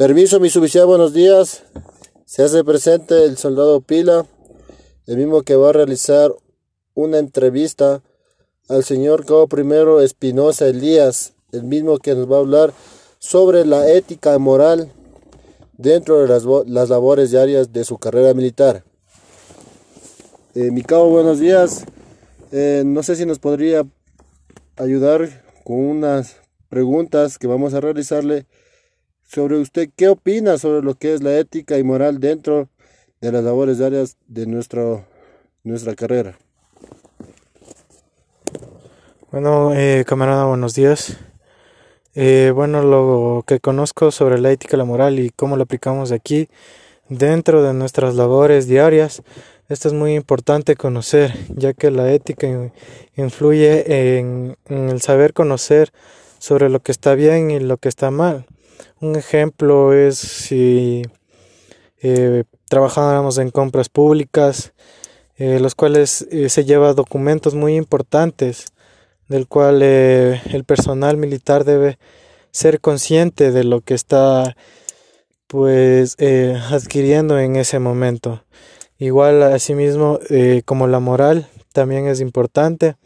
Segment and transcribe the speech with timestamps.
[0.00, 1.62] Permiso, mi suboficial, buenos días.
[2.24, 4.24] Se hace presente el soldado Pila,
[5.06, 6.32] el mismo que va a realizar
[6.94, 8.02] una entrevista
[8.70, 12.72] al señor Cabo Primero Espinosa Elías, el mismo que nos va a hablar
[13.18, 14.90] sobre la ética moral
[15.76, 18.84] dentro de las, las labores diarias de su carrera militar.
[20.54, 21.84] Eh, mi cabo, buenos días.
[22.52, 23.86] Eh, no sé si nos podría
[24.78, 26.36] ayudar con unas
[26.70, 28.46] preguntas que vamos a realizarle
[29.30, 32.68] sobre usted qué opina sobre lo que es la ética y moral dentro
[33.20, 35.04] de las labores diarias de nuestro,
[35.62, 36.36] nuestra carrera.
[39.30, 41.16] Bueno, eh, camarada, buenos días.
[42.16, 46.10] Eh, bueno, lo que conozco sobre la ética y la moral y cómo lo aplicamos
[46.10, 46.48] aquí
[47.08, 49.22] dentro de nuestras labores diarias,
[49.68, 52.48] esto es muy importante conocer, ya que la ética
[53.14, 55.92] influye en el saber conocer
[56.38, 58.44] sobre lo que está bien y lo que está mal.
[59.00, 61.02] Un ejemplo es si
[62.02, 64.72] eh, trabajáramos en compras públicas,
[65.36, 68.66] eh, los cuales eh, se lleva documentos muy importantes,
[69.28, 71.98] del cual el personal militar debe
[72.50, 74.56] ser consciente de lo que está
[75.46, 76.16] pues
[76.72, 78.44] adquiriendo en ese momento.
[78.98, 80.18] Igual asimismo
[80.64, 82.96] como la moral también es importante,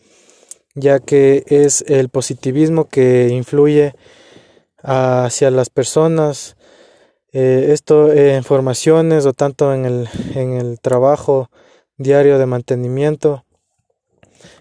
[0.75, 3.95] ya que es el positivismo que influye
[4.85, 6.57] hacia las personas.
[7.33, 11.51] Eh, esto en formaciones o tanto en el, en el trabajo
[11.97, 13.45] diario de mantenimiento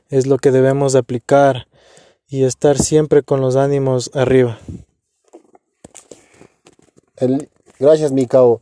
[0.09, 1.67] es lo que debemos aplicar
[2.27, 4.57] y estar siempre con los ánimos arriba.
[7.79, 8.61] gracias, mi cabo.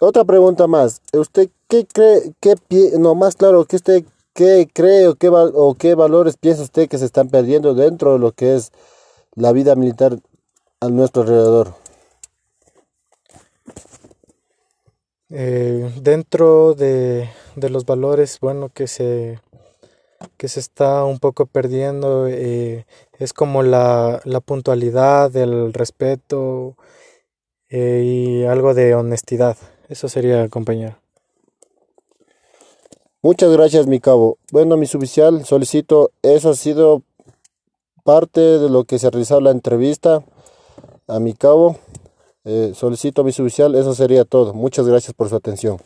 [0.00, 1.00] Otra pregunta más.
[1.12, 2.54] ¿Usted qué cree, qué
[2.98, 6.98] no más claro, que usted qué cree o qué, o qué valores piensa usted que
[6.98, 8.72] se están perdiendo dentro de lo que es
[9.34, 10.18] la vida militar
[10.80, 11.74] a nuestro alrededor?
[15.28, 19.38] Eh, dentro de, los valores, bueno, que se,
[20.36, 22.86] que se está un poco perdiendo, eh,
[23.18, 26.76] es como la, puntualidad, el respeto
[27.68, 29.56] eh, y algo de honestidad.
[29.88, 30.96] Eso sería, compañero.
[33.22, 34.38] Muchas gracias, mi cabo.
[34.50, 37.02] Bueno, mi suboficial, solicito, eso ha sido
[38.02, 40.24] parte de lo que se realizó la entrevista
[41.10, 41.76] a mi cabo.
[42.44, 44.54] Eh, solicito a mi suboficial, eso sería todo.
[44.54, 45.78] Muchas gracias por su atención.